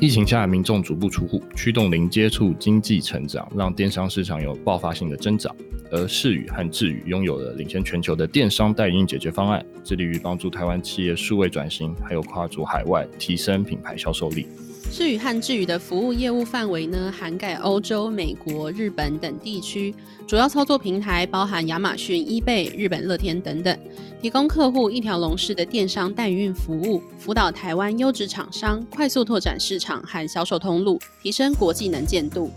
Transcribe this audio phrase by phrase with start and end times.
[0.00, 5.54] 疫情下，民众足不出户，驱动零接触经济成长，让电商市场有爆发性的增长。
[5.90, 14.46] 而视宇和智宇拥有了领先全球的电商代运营解决方案，致力于帮助台湾企业数位转型，还有跨足海外，提升品牌销售力。
[14.90, 19.94] 智宇和智宇的服务业务范围呢，涵盖欧洲、美国、日本等地区，
[20.26, 23.78] 主要操作平台包含亚马逊、eBay、日本乐天等等，
[24.20, 32.50] 提供客户一条龙式的电商代运服务，辅导台湾优质厂商快速拓展市场和销售通路，提升国际能见度。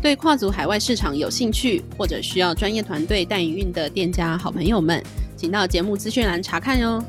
[0.00, 5.02] 对跨足海外市场有兴趣或者需要专业团队代运的店家好朋友们，
[5.36, 7.02] 请到节目资讯栏查看哟。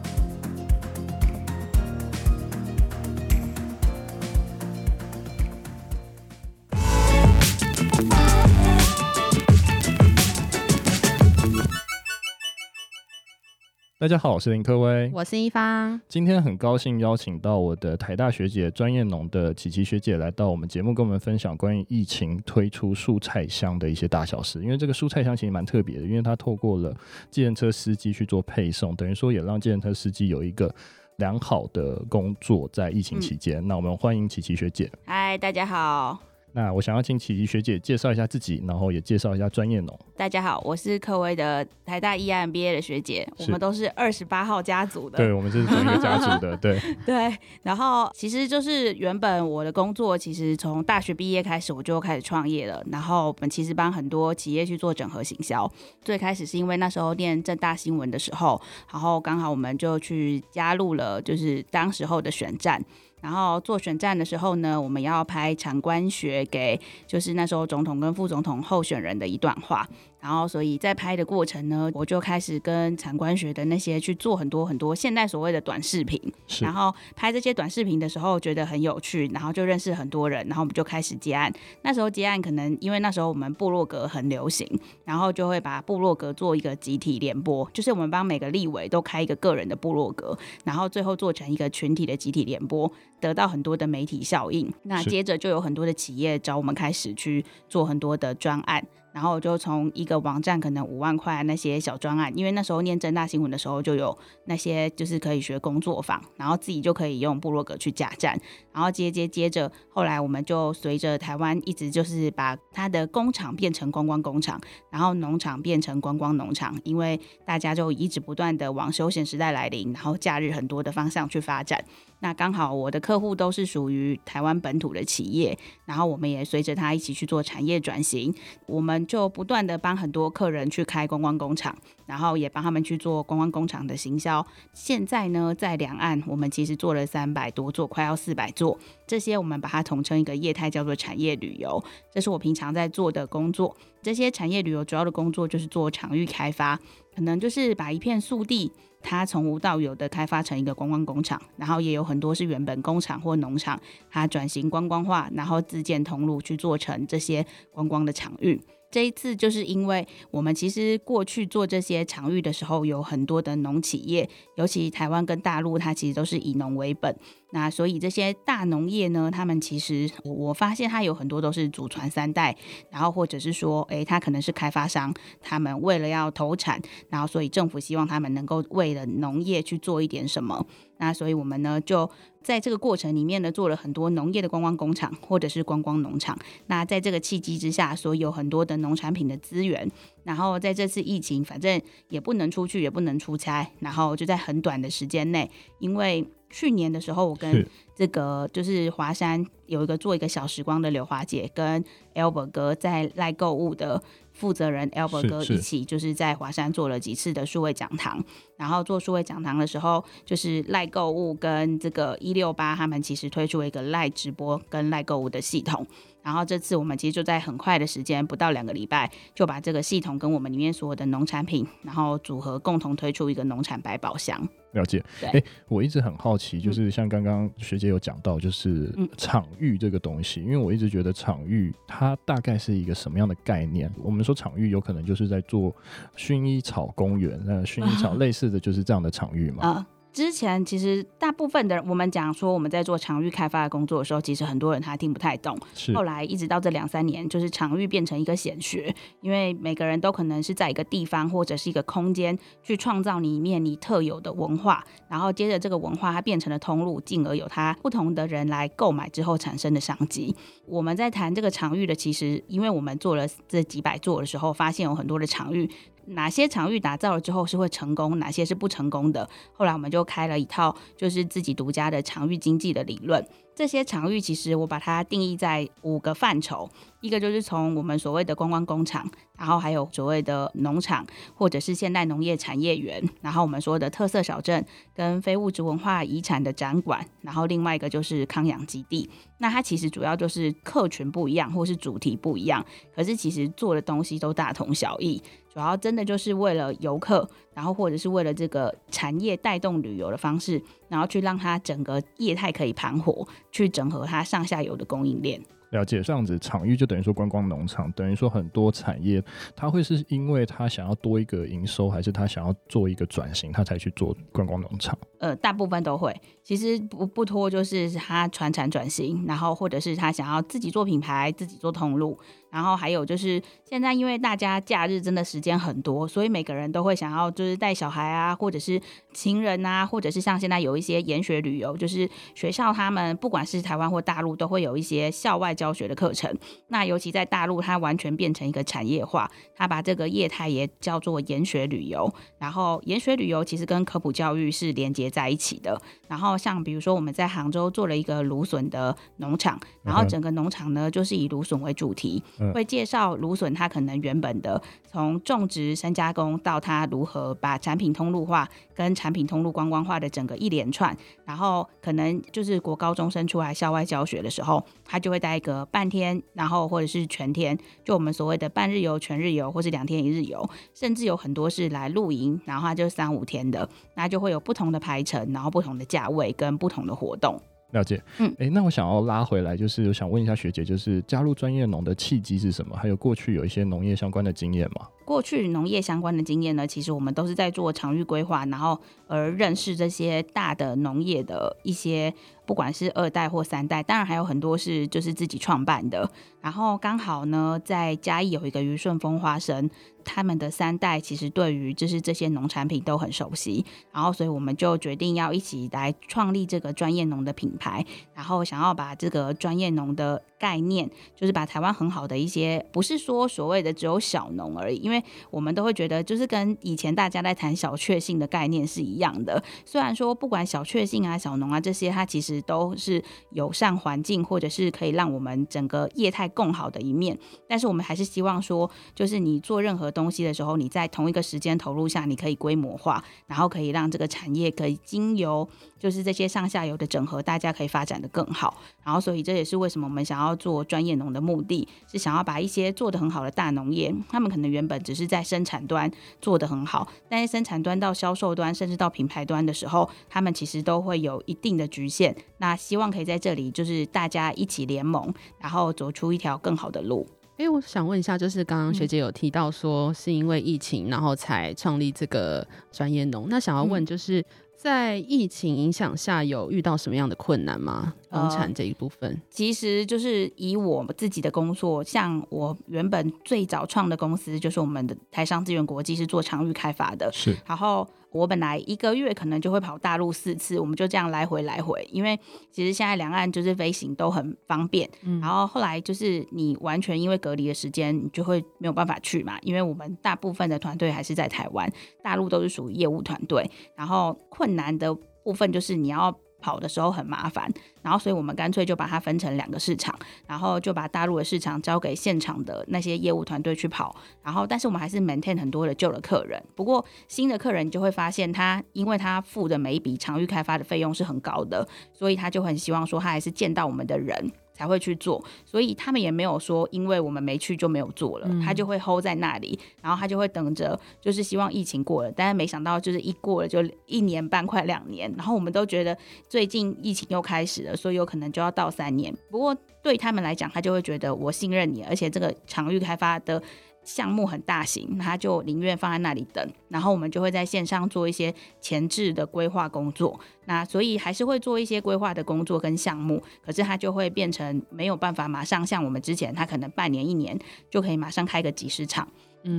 [14.06, 16.00] 大家好，我是林科威，我是一方。
[16.08, 24.62] 今天很高兴邀请到我的台大学姐专业农的琪琪学姐来到我们节目，跟我们分享关于疫情推出蔬菜箱的一些大小事。
[24.62, 26.96] 因为这个蔬菜箱其实蛮特别的，因为它透过了
[27.32, 30.72] 计程车司机去做配送，等于说也让计程车司机有一个
[31.16, 33.58] 良好的工作在疫情期间。
[33.64, 34.88] 嗯、那我们欢迎琪琪学姐。
[35.08, 36.35] 嗨，大家好。
[36.56, 40.00] 那我想要请琪琪学姐介绍一下自己，然后也介绍一下专业农。
[40.16, 45.18] 大家好，我是科威的台大 EMBA 的学姐，我们都是二十八号家族的。
[45.18, 46.80] 对，我们是同一个家族的， 对。
[47.06, 55.70] 对，然后其实就是原本我的工作，其实从大学毕业开始我就开始创业了，然后我们其实帮很多企业去做整合行销。
[56.06, 58.62] 最开始是因为那时候念正大新闻的时候，
[58.94, 62.82] 然后刚好我们就去加入了，就是当时候的选战。
[63.26, 69.90] 然后做选战的时候呢，我们要拍产官学给，就是那时候总统跟副总统候选人的一段话。
[70.20, 76.20] 然后，所以在拍的过程呢，我就开始跟产官学的那些去做很多很多现代所谓的短视频。
[76.62, 81.54] 然后拍这些短视频的时候，觉得很有趣，然后就认识很多人，然后我们就开始接案。
[81.84, 84.68] 那时候接案可能因为那时候我们部落格很流行，
[85.04, 92.92] 然后就会把部落格做一个集体联播，就是我们帮每个立委都开一个个人的部落格，然后最后做成一个群体的集体联播，
[93.26, 94.72] 得到很多的媒体效应。
[94.84, 98.86] 那接着就有很多的企业找我们开始去做很多的专案。
[99.16, 108.38] 然后就从一个网站可能五万块那些小专案，因为那时候念正大新闻的时候就有那些就是可以学工作坊，然后自己就可以用部落格去架站，
[108.74, 114.60] 然后接接接着，后来我们就随着台湾一直就是把它的工厂变成观光工厂，
[114.90, 121.82] 然后农场变成观光农场，因为大家就一直不断的往休闲时代来临，然后假日很多的方向去发展。
[122.20, 131.74] 那刚好我的客户都是属于台湾本土的企业，然后我们也随着他一起去做产业转型，我们就不断的帮很多客人去开观光工厂，
[132.06, 134.46] 然后也帮他们去做观光工厂的行销。
[134.74, 138.78] 现在呢，在两岸我们其实做了三百多座，快要四百座，
[139.08, 141.82] 这些我们把它统称一个业态叫做产业旅游，
[142.14, 143.74] 这是我平常在做的工作。
[144.04, 146.78] 这些产业旅游主要的工作就是做场域开发，
[147.16, 148.74] 可能就是把一片素地。
[149.08, 153.80] 它从无到有的开发成一个观光工厂，然后也有很多是原本工厂或农场，
[154.10, 158.60] 它转型观光化，然后自建通路去做成这些观光的场域。
[158.92, 167.14] 这一次就是因为我们其实过去做这些场域的时候，有很多的农企业，尤其台湾跟大陆，它其实都是以农为本。
[167.56, 172.54] 那所以这些大农业呢，他们其实我我发现他有很多都是祖传三代，
[172.90, 180.68] 然后或者是说，诶，他可能是开发商，他们为了要投产，然后所以政府希望他们能够为了农业去做一点什么。
[180.98, 182.10] 那所以我们呢，就
[182.44, 186.38] 在这个过程里面呢，做了很多农业的观光工厂或者是观光农场。
[186.68, 189.90] 那在这个契机之下，所以有很多的农产品的资源。
[190.26, 195.50] 然后在这次疫情，反正也不能出去，也不能出差，然后就在很短的时间内，
[195.80, 196.28] 因为。
[196.56, 201.84] 去年的时候，我跟这个就是华山有一个做一个小时光的刘华姐跟
[202.14, 204.02] Albert 哥在赖购物的
[204.32, 208.24] 负责人 Albert 哥一起，就是在华山做了几次的数位讲堂。
[208.56, 215.86] 然后做数位讲堂的时候，就是赖购物跟这个一六八他们其实推出了一个赖直播跟赖购物的系统。
[216.26, 224.36] 然后这次我们其实就在很快的时间，不到两个礼拜，就把这个系统跟我们里面所有的农产品，然后组合共同推出一个农产百宝箱。
[224.72, 225.06] 了解。
[225.22, 233.90] 哎对，我一直很好奇，就是像刚刚学姐有讲到，就是场域这个东西，嗯、因为我一直觉得场域它大概是一个什么样的概念？
[234.04, 235.72] 我们说场域有可能就是在做
[236.18, 239.64] 薰衣草公园，那薰衣草 类似的就是这样的场域嘛？
[239.64, 245.60] 啊之前其实大部分的人，我们讲说我们在做场域开发的工作的时候，其实很多人他听不太懂。
[245.74, 245.94] 是。
[245.94, 260.34] 后来一直到这两三年，就是场域变成一个显学，因为每个人都可能是在一个地方或者是一个空间去创造里面你特有的文化，然后接着这个文化它变成了通路，进而有它不同的人来购买之后产生的商机。
[260.66, 265.70] 我们在谈这个场域的，其实因为我们做了这几百座的时候，发现有很多的场域。
[266.08, 269.28] 哪些场域打造了之后是会成功，哪些是不成功的？
[269.54, 273.26] 后来我们就开了一套就是自己独家的场域经济的理论。
[273.56, 276.70] 这些场域其实我把它定义在五个范畴，
[277.00, 289.10] 一个就是从我们所谓的观光工厂，然后还有所谓的农场或者是现代农业产业园，然后我们说的特色小镇跟非物质文化遗产的展馆，然后另外一个就是康养基地。
[289.38, 295.24] 那它其实主要就是客群不一样，或是主题不一样，可是其实做的东西都大同小异。
[295.56, 305.42] 主要真的就是为了游客，然后或者是为了这个产业带动旅游的方式，然后去让它整个业态可以盘活，去整合它上下游的供应链。
[305.72, 309.24] 了解，这样子场域就等于说观光农场，等于说很多产业，
[309.56, 314.98] 它会是因为它想要多一个营收，还是它想要做一个转型，它才去做观光农场？
[315.20, 322.18] 呃，大部分都会，其实不不脱就是它传产转型，然后或者是他想要自己做品牌，自己做通路。
[322.56, 328.82] 然后还有就是，现在因为大家假日真的时间很多，所以每个人都会想要就是带小孩啊，或者是
[329.12, 336.34] 情人啊，或者是像现在有一些研学旅游，就是学校他们不管是台湾或大陆都会有一些校外教学的课程。
[336.70, 342.10] 那尤其在大陆，它完全变成一个产业化，它把这个业态也叫做研学旅游。
[342.38, 345.78] 然后研学旅游其实跟科普教育是连接在一起的。
[346.08, 352.24] 然后像比如说我们在杭州做了一个芦笋的农场，然后整个农场呢就是以芦笋为主题。
[352.54, 360.96] 会介绍芦笋，它可能原本的从种植、深加工到它如何把产品通路化，跟产品通路观光化的整个一连串。
[361.26, 377.42] 然后可能就是国高中生出来校外教学的时候，他就会带一个半天，然后或者是全天，就我们所谓的半日游、全日游，或是两天一日游，甚至有很多是来露营，然后它就三五天的，那就会有不同的排程，然后不同的价位跟不同的活动。
[377.72, 382.76] 了解，嗯，哎、欸，那我想要拉回来，就是我想问一下学姐，就是加入专业农的契机是什么？
[382.78, 384.88] 还有过去有一些农业相关的经验吗？
[385.04, 392.14] 过去农业相关的经验呢，其实我们都是在做场域规划，然后而认识这些大的农业的一些，
[392.46, 396.10] 不管是二代或三代，当然还有很多是就是自己创办的。
[396.42, 399.70] 然后刚好呢，在嘉义有一个余顺风花生。
[400.08, 407.84] 他们的三代其实对于就是这些农产品都很熟悉，然后所以我们就决定要一起来创立这个专业农的品牌，
[408.14, 419.44] 然后想要把这个专业农的概念，就是把台湾很好的一些，不是说所谓的只有小农而已，因为我们都会觉得就是跟以前大家在谈小确幸的概念是一样的。
[419.66, 427.18] 虽然说不管小确幸啊、小农啊这些，它其实都是友善环境或者是可以让我们整个业态更好的一面，
[427.48, 435.48] 但是我们还是希望说，就是你做任何东西的时候，你在同一个时间投入下，你可以规模化，然后可以让这个产业可以经由
[435.80, 438.62] 就是这些上下游的整合，大家可以发展得更好。
[438.84, 445.90] 然后，所以这也是为什么我们想要做专业农的目的，是想要把一些做得很好的大农业，他们可能原本只是在生产端
[446.22, 452.16] 做得很好，但是生产端到销售端，甚至到品牌端的时候，他们其实都会有一定的局限。
[452.38, 457.08] 那希望可以在这里，就是大家一起联盟，然后走出一条更好的路。
[457.38, 463.28] 哎、欸，我想问一下，就是刚刚学姐有提到说是因为疫情，然后才创立这个专业农。
[463.30, 464.24] 那想要问，就是
[464.56, 467.94] 在疫情影响下，有遇到什么样的困难吗？
[468.16, 477.10] 农产这一部分、呃，其实就是以我自己的工作，像我原本最早创的公司，就是我们的台商资源国际，是做长域开发的。
[477.14, 477.88] 是，然后。
[478.12, 482.18] 我本来一个月可能就会跑大陆四次，我们就这样来回来回，因为
[482.50, 484.90] 其实现在两岸就是飞行都很方便。
[485.02, 491.70] 嗯，然后后来就是你完全因为隔离的时间，你就会没有办法去嘛，因为我们大部分的团队还是在台湾，
[492.02, 496.18] 大陆都是属于业务团队，然后困难的部分就是你要。
[496.46, 499.98] 跑的时候很麻烦，然后所以我们干脆就把它分成两个市场，
[500.28, 514.32] 然后就把大陆的市场交给现场的那些业务团队去跑，然后但是我们还是 maintain 很多的旧的客人，不过新的客人你就会发现他，因为他付的每一笔场域开发的费用是很高的，所以他就很希望说他还是见到我们的人。
[514.56, 525.96] 才会去做，所以他们也没有说，因为我们没去就没有做了，他就会 hold 在那里，然后他就会等着，就是希望疫情过了，但是没想到就是一过了就一年半快两年，然后我们都觉得
[526.30, 529.14] 最近疫情又开始了，所以有可能就要到三年。
[529.30, 533.44] 不过对他们来讲，他就会觉得我信任你，而且这个场域开发的。
[533.86, 536.46] 项目很大型，他就宁愿放在那里等。
[536.68, 540.20] 然后我们就会在线上做一些前置的规划工作。
[540.46, 547.40] 那所以还是会做一些规划的工作跟项目，可是它就会变成没有办法马上像我们之前，他可能半年一年
[547.70, 549.08] 就可以马上开个几十场，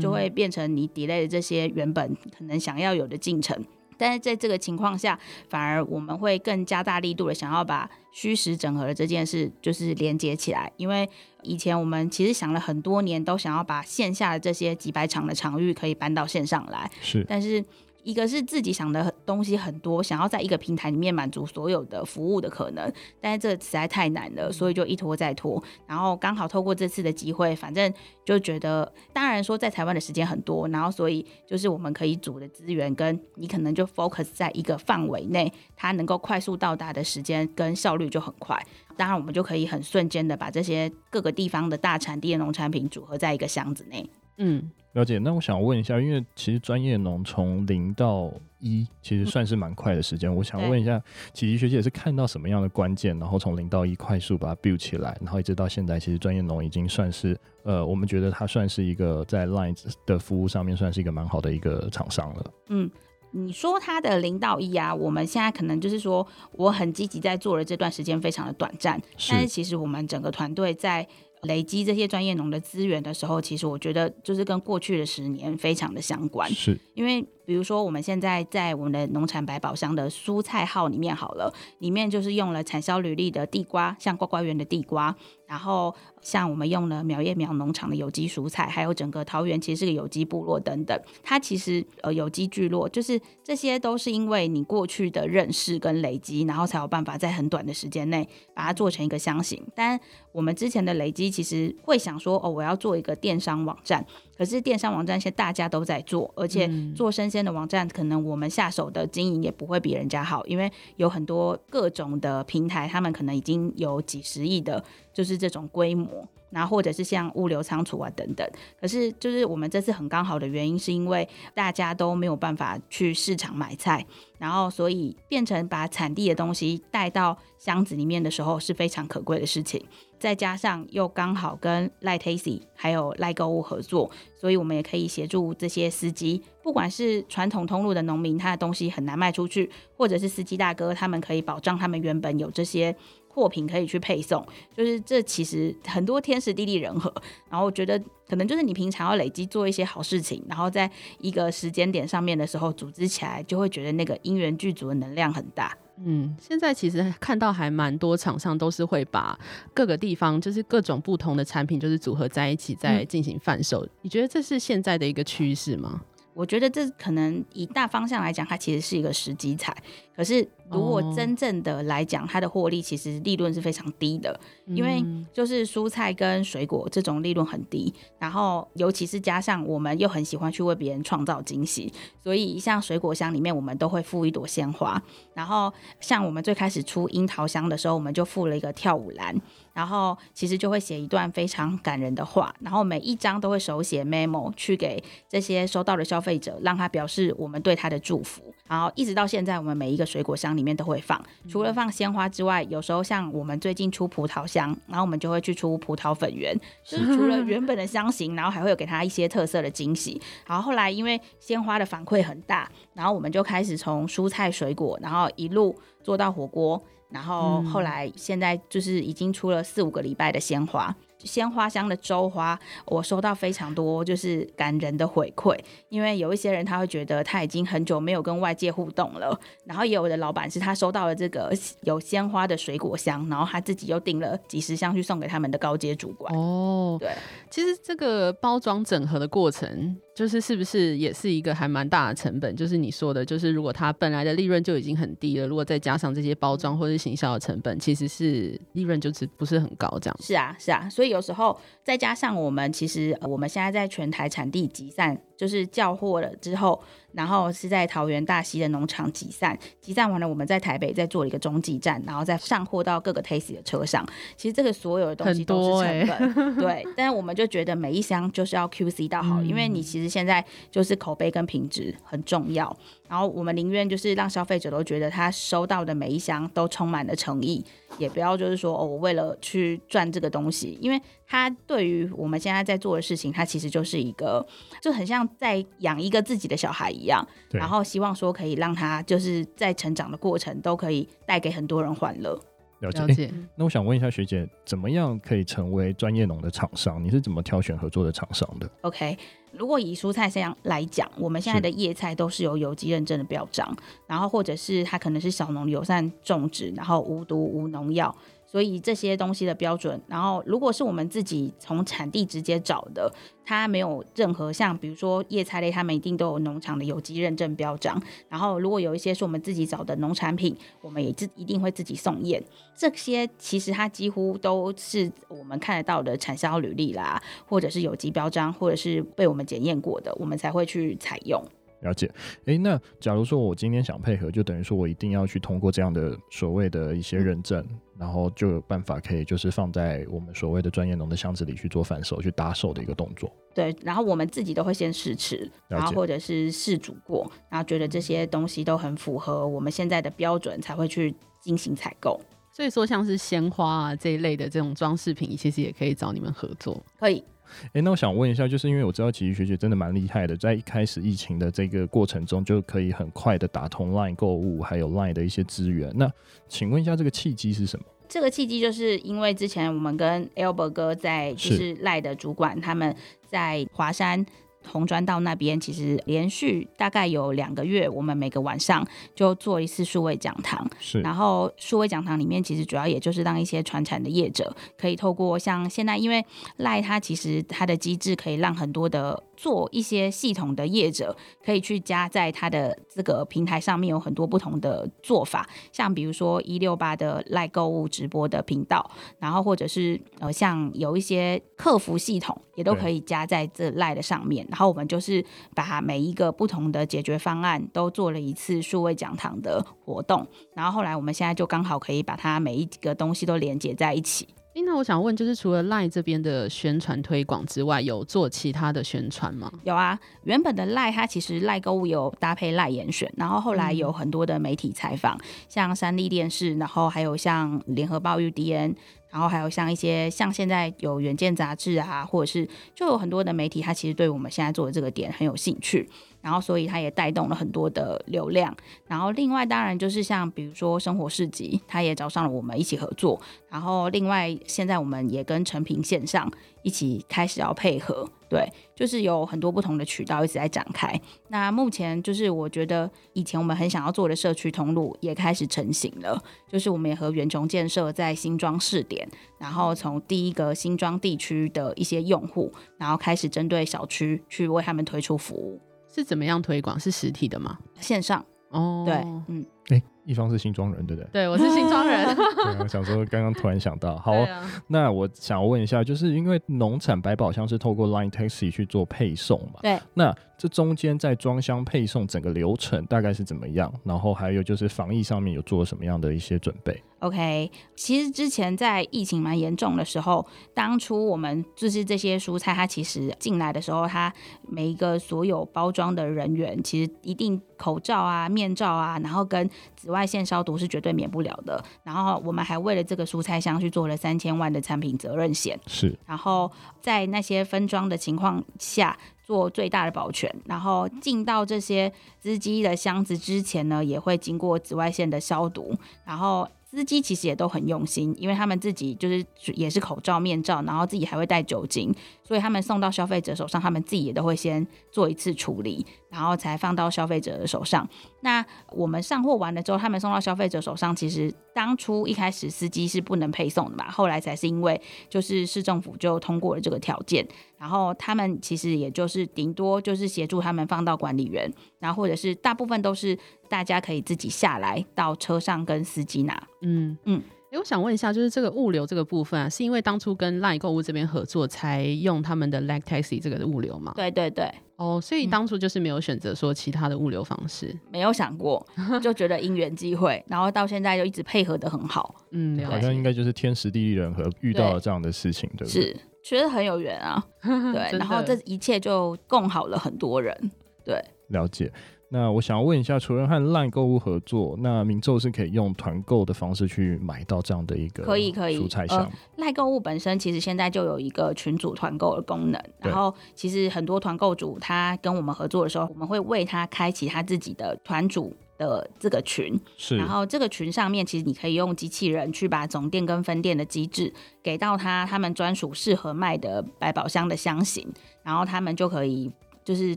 [0.03, 3.65] 就会变成你 delay 的这些原本可能想要有的进程。
[3.97, 11.09] 但是在这个情况下，反而我们会更加大力度的想要把虚实整合的这件事就是连接起来，因为
[11.43, 17.65] 以前我们其实想了很多年，都想要把线下的这些几百场的场域可以搬到线上来，是，但是。
[18.07, 25.61] 一个是自己想的东西很多，想要在一个平台里面满足所有的服务的可能，但是这实在太难了，所以就一拖再拖。
[25.89, 27.93] 然后刚好透过这次的机会，反正
[28.25, 38.57] 就觉得，当然说在台湾的时间很多，然后所以就是我们可以组的资源，跟你可能就 focus 在一个范围内，它能够快速到达的时间跟效率就很快。
[38.97, 44.09] 当然我们就可以很瞬间的把这些各个地方的大产地的农产品组合在一个箱子内。
[44.39, 44.71] 嗯。
[44.93, 50.35] 了解，那我想问一下，因为其实专业农从零到一其实算是蛮快的时间。
[50.35, 50.99] 我想问一下，
[51.35, 59.77] 琪琪学姐是看到什么样的关键，然后从零到一快速把它 build 起来，然后一直到现在，其实专业农已经算是呃，我们觉得它算是一个在 Line
[60.07, 62.51] 的服务上面算是一个蛮好的一个厂商了。
[62.69, 62.91] 嗯，
[63.33, 71.07] 你说它的零到一啊，我们现在可能就是说我很积极在做的这段时间非常的短暂，是但是其实我们整个团队在。
[71.47, 77.27] 累积这些专业农的资源的时候，其实我觉得就是跟过去的十年非常的相关，是因为。
[77.47, 85.15] 比如说，我们现在在我们的农产百宝箱的蔬菜号里面好了，里面就是用了产销履历的地瓜，像瓜瓜园的地瓜，
[85.47, 91.01] 然后像我们用了苗叶苗农场的有机蔬菜，还有整个桃园其实是个有机部落等等。
[91.23, 99.65] 它其实呃有机聚落，就是这些都是因为你过去的认识跟累积，然后才有办法在很短的时间内把它做成一个箱型。
[99.73, 99.99] 但
[100.33, 104.05] 我们之前的累积，其实会想说，哦，我要做一个电商网站。
[104.37, 118.47] 可是电商网站现在大家都在做，而且做生鲜的网站，可能我们下手的经营也不会比人家好，因为有很多各种的平台，他们可能已经有几十亿的，就是这种规模，然后或者是像物流仓储啊等等。
[118.81, 124.05] 可是就是我们这次很刚好的原因，是因为大家都没有办法去市场买菜，
[124.39, 129.83] 然后所以变成把产地的东西带到箱子里面的时候是非常可贵的事情。
[130.19, 142.95] 再加上又刚好跟 Line Tasty 还有 Line 购物合作，所以我们也可以协助这些司机，不管是传统通路的农民，他的东西很难卖出去，或者是司机大哥，他们可以保障他们原本有这些
[143.29, 144.45] 货品可以去配送，
[144.75, 147.13] 就是这其实很多天时地利人和。
[147.51, 155.77] 然后我觉得可能就是你平常要累积做一些好事情，然后在一个时间点上面的时候组织起来，就会觉得那个因缘具足的能量很大。
[156.05, 159.39] 嗯，现在其实看到还蛮多厂商都是会把
[159.73, 163.85] 各个地方就是各种不同的产品就是组合在一起再进行贩售。
[163.85, 166.03] 嗯，你觉得这是现在的一个趋势吗？
[166.35, 169.75] 我觉得这可能以大方向来讲，它其实是一个时机彩。
[170.15, 181.93] 可是如果真正的来讲，它的获利其实利润是非常低的，因为就是蔬菜跟水果这种利润很低，然后尤其是加上我们又很喜欢去为别人创造惊喜，
[182.23, 185.01] 所以像水果箱里面我们都会附一朵鲜花，
[185.35, 189.41] 然后像我们最开始出樱桃箱的时候，我们就附了一个跳舞篮。
[189.73, 198.55] 然后其实就会写一段非常感人的话，然后每一张都会手写 memo 去给这些收到的消费者，让他表示我们对他的祝福。
[198.67, 210.21] 然后一直到现在，我们每一个水果箱里面都会放，除了放鲜花之外，有时候像我们最近出葡萄香，然后我们就会去出葡萄粉圆，就是 除了原本的香型，然后还会有给它一些特色的惊喜。
[210.47, 216.83] 然后后来因为鲜花的反馈很大，然后我们就开始从蔬菜水果，然后一路做到火锅。
[217.09, 220.95] 然后后来现在就是已经出了四五个礼拜的鲜花。
[221.27, 231.53] 鲜花香的周花，我收到非常多就是感人的回馈，因为有一些人他会觉得他已经很久没有跟外界互动了，然后也有的老板是他收到了这个
[231.83, 236.33] 有鲜花的水果箱，然后他自己又订了几十箱去送给他们的高阶主管。
[236.35, 237.11] 哦，对，
[237.51, 242.57] 其实这个包装整合的过程，就是是不是也是一个还蛮大的成本？
[242.57, 250.17] 就是你说的，就是如果它本来的利润就已经很低了，如果再加上这些包装或者行销的成本，其实是利润就是不是很高这样。
[250.21, 251.07] 是啊，是啊，所以。
[251.07, 256.81] 有时候再加上我们，其实我们现在在全台产地集散，就是叫货了之后。
[257.13, 264.07] 然后是在桃园大溪的农场集散，集散完了，我们在台北再做一个中继站，然后再上货到各个 Tasty 的车上。
[264.37, 266.87] 其实这个所有的东西都是成本，欸、对。
[266.95, 272.77] 但是我们就觉得每一箱就是要 QC 到好，嗯、因为你其实现在就是口碑跟品质很重要。
[273.09, 277.65] 然后我们宁愿就是让消费者都觉得他收到的每一箱都充满了诚意，
[277.99, 284.47] 也不要就是说哦，我为了去赚这个东西，因为他对于我们现在在做的事情，他其实就是一个
[284.81, 292.39] 就很像在养一个自己的小孩一样，然后希望说可以让他就是在成长的过程都可以带给很多人欢乐。
[292.81, 293.33] 了解，了解。
[293.55, 297.03] 那我想问一下学姐，怎么样可以成为专业农的厂商？
[297.03, 299.17] 你是怎么挑选合作的厂商的？OK，
[299.59, 308.15] 如果以蔬菜这样来讲，我们现在的叶菜都是有有机认证的标章，然后或者是它可能是小农友善种植，然后无毒无农药。
[308.47, 313.13] 所以这些东西的标准，然后如果是我们自己从产地直接找的，
[313.45, 318.01] 它没有任何像比如说叶菜类，他们一定都有农场的有机认证标章。
[318.29, 322.43] 然后如果有一些是我们自己找的农产品，我们也自一定会自己送验。
[322.77, 331.43] 这些其实它几乎都是我们看得到的产销履历啦，或者是有机标章，或者是被我们检验过的，我们才会去采用。
[331.81, 332.11] 了解，
[332.47, 337.65] 诶，那假如说我今天想配合，就等于说我一定要去通过这样的所谓的一些认证，
[337.99, 343.31] 然后就有办法可以就是放在我们所谓的专业农的箱子里去做反手、去搭售的一个动作。
[343.55, 352.21] 对，然后我们自己都会先试吃，然后或者是试煮过，然后觉得这些东西都很符合我们现在的标准，才会去进行采购。
[352.53, 356.83] 所以说，像是鲜花啊这一类的这种装饰品，其实也可以找你们合作。
[356.99, 357.23] 可以。
[357.67, 365.93] 哎、欸，那我想问一下，就是因为我知道琦琦学姐真的蛮厉害的，在一开始疫情的这个过程中，就可以很快的打通 LINE 购物，还有 LINE 的一些资源。
[365.95, 366.11] 那
[366.49, 367.87] 请问一下，这个契机是什么？
[368.09, 372.95] 这个契机就是因为之前我们跟 Albert 哥在，就是 LINE 的主管，他们
[373.27, 374.25] 在华山。
[374.71, 380.69] 红砖道那边其实连续大概有两个月，我们每个晚上就做一次数位讲堂。
[380.79, 386.25] 是，然后数位讲堂里面其实主要也就是让一些传产的业者可以透过像现在，因为
[386.59, 404.47] 赖它其实它的机制可以让很多的做一些系统的业者可以去加在它的这个平台上面有很多不同的做法，像比如说一六八的赖购物直播的频道，然后或者是呃像有一些客服系统也都可以加在这赖的上面。
[404.49, 405.25] 然后我们就是
[405.55, 414.29] 把每一个不同的解决方案都做了一次数位讲堂的活动，然后后来我们现在就刚好可以把它每一个东西都连接在一起。
[414.57, 419.53] 欸，那我想问，就是除了 LINE 这边的宣传推广之外，有做其他的宣传吗？
[419.65, 425.21] 有啊，原本的 LINE 它其实 LINE 购物有搭配 LINE 严选，然后后来有很多的媒体采访，嗯、
[425.51, 428.75] 像三立电视，然后还有像联合报 UDN。
[429.09, 435.89] 然后还有像一些像现在有远见杂志啊，或者是就有很多的媒体，他其实对我们现在做的这个点很有兴趣。
[436.27, 438.53] 然后所以他也带动了很多的流量。
[438.89, 443.21] 然后另外当然就是像比如说生活市集，他也找上了我们一起合作。
[443.49, 446.29] 然后另外现在我们也跟诚品线上
[446.63, 448.05] 一起开始要配合。
[448.29, 451.01] 对，就是有很多不同的渠道一直在展开。
[451.29, 456.21] 那目前就是我觉得以前我们很想要做的社区通路也开始成型了。
[456.51, 459.09] 就是我们也和远雄建设在新庄试点，
[459.39, 465.61] 然后从第一个新庄地区的一些用户，然后开始针对小区去为他们推出服务。
[465.97, 466.79] 是怎么样推广？
[466.79, 467.59] 是实体的吗？
[467.81, 468.23] 线上。
[468.51, 468.95] 哦，对，
[469.29, 469.47] 嗯。
[469.69, 471.11] 哎、欸，一方是新庄人，对不对？
[471.13, 472.07] 对，我是新庄人。
[472.17, 479.61] 对，我想说，刚刚突然想到，好，啊、那我想问一下，就是因为农产百宝箱是透过 Line Taxi 去做配送嘛？
[479.63, 479.79] 对。
[479.95, 483.73] 那这中间在装箱配送整个流程大概是怎么样？
[483.85, 494.13] 然后还有就是防疫上面有做什么样的一些准备？OK，其实之前在疫情蛮严重的时候，当初我们就是这些蔬菜，它其实进来的时候，它
[494.47, 501.65] 每一个所有包装的人员，其实一定口罩啊、面罩啊，然后跟紫外线消毒是绝对免不了的。
[501.85, 505.59] 然后我们还为了这个蔬菜箱去做了三千万的产品责任险。
[505.69, 505.97] 是。
[506.05, 510.29] 然后在那些分装的情况下做最大的保全。
[510.45, 515.79] 然后进到这些司机的箱子之前呢，也会经过紫外线的消毒。
[516.05, 516.49] 然后。
[516.69, 521.95] 司机其实也都很用心，因为他们自己就是也是口罩、面罩，然后自己还会带酒精，
[522.27, 527.89] 所以他们送到消费者手上，他们自己也都会先做一次处理，然后才放到消费者的手上。
[528.23, 537.25] 那我们上货完了之后，他们送到消费者手上，其实当初一开始司机是不能配送的嘛，后来才是因为就是市政府就通过了这个条件，
[537.57, 543.17] 然后他们其实也就是顶多就是协助他们放到管理员，然后或者是大部分都是。
[543.49, 546.37] 大家可以自己下来到车上跟司机拿。
[546.63, 547.23] 嗯嗯，
[547.57, 553.93] 我想问一下，就是这个物流这个部分啊，是因为当初跟 LINE 购物这边合作才用他们的 Lag Taxi 这个的物流吗？
[553.97, 554.51] 对对对。
[554.77, 558.65] 哦，所以当初就是没有选择说其他的物流方式，嗯、没有想过，
[559.03, 562.15] 就觉得因缘机会，然后到现在就一直配合的很好。
[562.33, 565.83] 嗯，好像应该就是天时地利人和遇到了这样的事情，对，对不对？
[565.83, 567.25] 是，觉得很有缘啊。
[567.43, 570.51] 对，然后这一切就共好了很多人。
[570.85, 571.03] 对。
[571.29, 571.73] 了解，
[572.09, 579.11] 那我想要问一下，除了和 LINE 购物合作，那民众是可以用团购的方式去买到这样的一个可以可以蔬菜箱。
[579.39, 594.13] LINE 购物本身其实现在就有一个群组团购的功能，然后其实很多团购主他跟我们合作的时候，我们会为他开启他自己的团主的这个群，是，然后这个群上面其实你可以用机器人去把总店跟分店的机制
[594.45, 597.93] 给到他，他们专属适合卖的百宝箱的箱型，
[598.23, 599.29] 然后他们就可以
[599.65, 599.97] 就是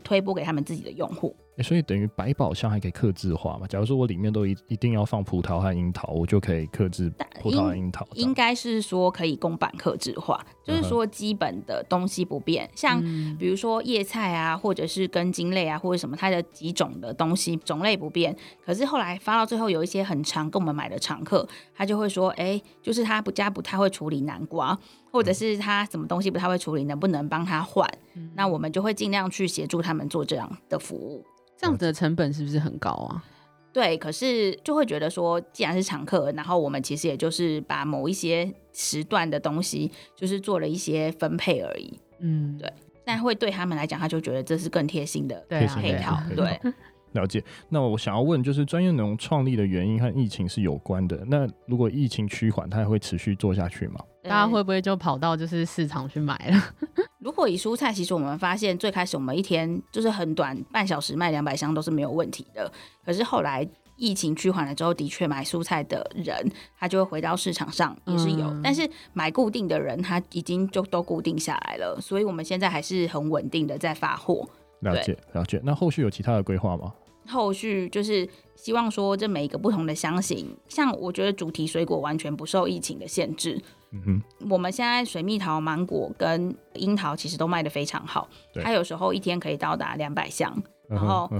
[0.00, 1.36] 推播给他们自己的用户。
[1.62, 3.66] 所以等于百宝箱还可以克制化嘛？
[3.66, 8.06] 假如说我里面都一一定要放葡萄和樱桃，我就可以克制葡萄和樱桃。
[8.14, 12.66] 应该是说可以公版克制化，就是说基本的东西不变。
[12.66, 13.02] 嗯、像
[13.38, 18.36] 比如说叶菜啊，或者是根茎类啊，或者什么，它的几种的东西种类不变。
[18.64, 24.78] 可是后来发到最后，有一些很常跟我们买的常客，他就会说：“哎、欸，就是他不家不太会处理南瓜，
[25.10, 31.24] 或者是他什么东西不太会处理，能不能帮他换？”嗯、那我们就会尽量去协助他们做这样的服务。
[31.60, 33.22] 这样子的成本是不是很高啊？
[33.70, 42.00] 对，可是就会觉得说，既然是常客，然后我们其实也就是把某一些时段的东西，就是做了一些分配而已。
[42.20, 42.72] 嗯，对。
[43.04, 45.66] 但会对他们来讲，他就觉得这是更贴心的配
[45.98, 46.18] 套。
[46.34, 46.72] 对，啊、对，
[47.12, 47.42] 了解。
[47.68, 51.22] 那我想要问，就是专业农创立的原因和疫情是有关的。
[51.26, 54.00] 那如果疫情趋缓，它还会持续做下去吗？
[54.22, 56.62] 大家会不会就跑到就是市场去买了？
[57.20, 62.70] 如果以蔬菜，其实我们发现最开始我们一天就是很短，半小时卖两百箱都是没有问题的。
[63.04, 74.48] 可是后来疫情趋缓了之后，的确买蔬菜的人他就会回到市场上也是有，嗯、但是买固定的人他已经就都固定下来了，所以我们现在还是很稳定的在发货。
[74.80, 76.92] 了解了解，那后续有其他的规划吗？
[77.28, 83.60] 后续就是希望说，这每一个不同的香型，像我觉得主题水果完全不受疫情的限制。
[83.92, 90.62] 嗯哼，我们现在水蜜桃、芒果跟樱桃其实都卖得非常好，对它有时候一天可以到达两百箱。
[90.90, 91.30] 然后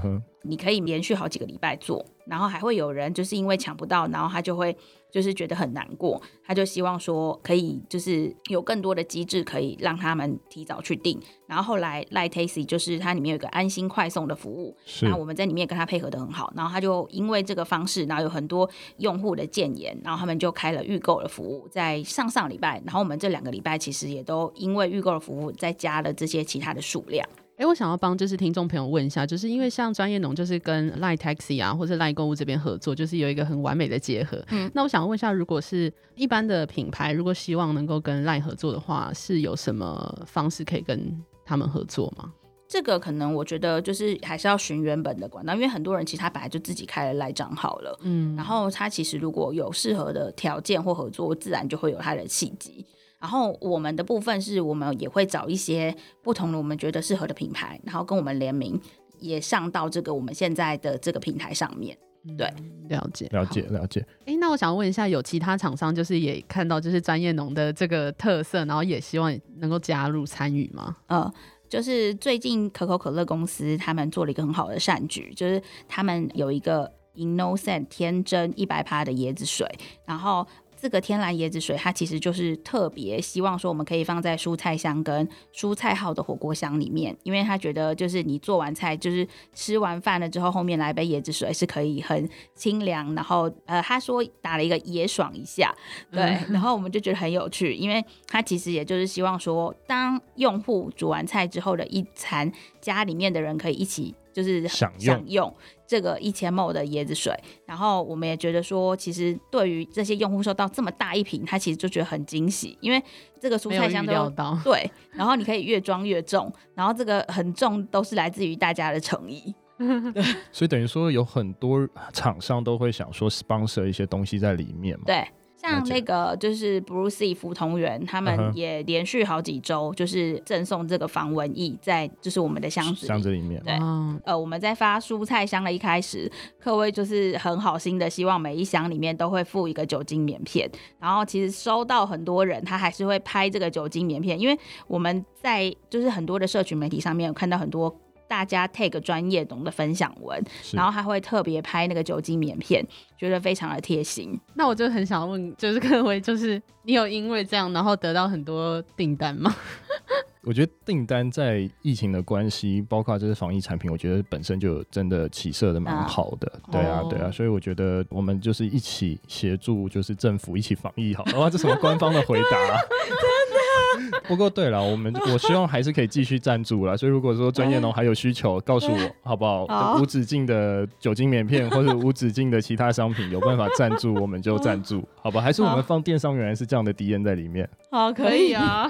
[0.43, 4.75] 你可以连续好几个礼拜做，然后还会有人就是因为抢不到，然后他就会
[5.11, 11.19] 就是觉得很难过，他就希望说可以就是有更多的机制可以让他们提早去订。
[11.45, 27.27] 然后后来 LINE Tasty 就是它里面有一个安心快送的服务，是然后我们在里面跟他配合的很好，然后他就因为这个方式，然后有很多用户的建言，然后他们就开了预购的服务，在上上礼拜，然后我们这两个礼拜其实也都因为预购的服务再加了这些其他的数量。
[27.61, 34.43] 哎，我想要帮就是听众朋友问一下，就是因为像专业农就是跟 LINE Taxi 啊，或者 LINE 购物这边合作，就是有一个很完美的结合。
[34.49, 42.33] 嗯，那我想问一下，如果是一般的品牌，如果希望能够跟 LINE 合作的话，是有什么方式可以跟他们合作吗？
[42.67, 52.83] 这个可能我觉得就是还是要寻原本的管道，因为很多人其实他本来就自己开了 LINE 账号了，嗯，然后他其实如果有适合的条件或合作，自然就会有他的契机。
[53.21, 58.81] 然后我们的部分是我们也会找一些不同的我们觉得适合的品牌，然后跟我们联名，
[59.19, 61.95] 也上到这个我们现在的这个平台上面。
[62.35, 62.51] 对，
[62.89, 64.03] 了解，了解，了解。
[64.25, 70.97] 哎，那我想问一下，有其他厂商就是也看到就是专业农的这个特色，然后也希望能够加入参与吗？
[71.05, 71.31] 呃，
[71.69, 79.67] 就是最近可口可乐公司他们做了一个很好的善举，就是他们有一个 Innocent 天真一百趴的椰子水，
[80.07, 80.47] 然后。
[80.81, 93.13] 这个天然椰子水，它其实就是特别希望说，我们可以放在蔬菜箱跟蔬菜号的火锅箱里面，因为他觉得就是你做完菜，就是吃完饭了之后，后面来杯椰子水是可以很清凉。
[93.13, 95.71] 然后呃，他说打了一个椰爽一下，
[96.11, 104.15] 对， 然后我们就觉得很有趣，因为他其实也就是希望说，当用户煮完菜之后的一餐，家里面的人可以一起。
[104.33, 105.55] 就是享用，享用
[105.91, 113.03] 这个一千 ml 的椰子水，然后我们也觉得说，其实对于这些用户收到这么大一瓶，他其实就觉得很惊喜，因为
[113.41, 114.29] 这个蔬菜箱都
[114.63, 120.23] 对，然后你可以越装越重，然后这个很重都是来自于大家的诚意， 对，
[120.53, 125.27] 所以等于说有很多厂商都会想说 sponsor 一些东西在里面嘛，对。
[125.61, 133.61] 像那个就是 Brucey 福同源，他们也连续好几周就是赠送这个防蚊液，在就是我们的箱子箱子里面。
[133.63, 133.77] 对，
[134.25, 140.67] 呃，我们在发蔬菜箱的一开始，客位就是很好心的，希望每一箱里面都会附一个酒精棉片。
[140.99, 147.95] 然后其实收到很多人，他还是会拍这个酒精棉片，因为我们在就是很多的社群媒体上面有看到很多。
[148.31, 150.41] 大家 take 专业懂的分享文，
[150.71, 152.81] 然后还会特别拍那个酒精棉片，
[153.17, 154.39] 觉得非常的贴心。
[154.53, 159.53] 那我就很想问，就是各位，就是你有因为这样，然后得到很多订单吗？
[160.43, 166.47] 我觉得订单在疫情的关系，包括这些防疫产品，我觉得本身就真的起色的蛮好的。
[166.63, 171.25] 啊对啊，对啊，所以我觉得我们就是一起协助，就是政府一起防疫好。
[171.37, 172.79] 哇， 这什么官方的回答啊？
[173.05, 173.59] 真的。
[174.27, 176.95] 不过对了，我们 我希望还是可以继续赞助了。
[176.95, 179.65] 所以如果说专业农还有需求，告诉我 好不好？
[179.67, 185.41] 好无止境的酒精棉片或者无止境的其他商品，有办法赞助我们就赞助，好吧？
[185.41, 187.67] 还是我们放电商原来是这样的敌人在里面？
[187.89, 188.89] 好，可以啊。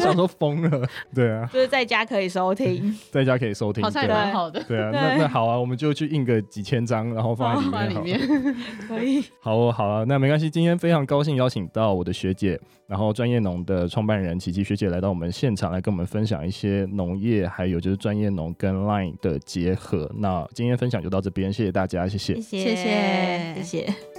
[0.00, 4.62] 想说疯了，对啊，就是在家可以收听，在家可以收听，好像也蛮好的。
[4.64, 8.56] 对啊，那那好啊，我们就去印个几千张，然后放在里面，放在里面
[8.88, 9.24] 可以。
[9.40, 10.50] 好哦，好啊，那没关系。
[10.50, 20.10] 今天非常高兴邀请到我的学姐，然后专业农的创办人琦琦学姐来到我们现场，来跟我们分享一些农业，还有就是专业农跟 Line 的结合。
[20.16, 24.11] 那今天分享就到这边，谢谢大家，谢谢，谢谢，谢谢。